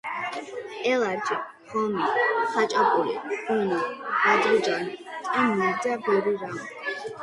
ელარჯი, 0.91 1.37
ღომი, 1.73 2.01
ხაჭაპური 2.55 3.15
ღვინო 3.45 3.81
ბადრიჯანი 4.25 5.01
ტენილი 5.33 5.75
და 5.89 5.99
ბევრი 6.09 6.39
რამ 6.45 6.63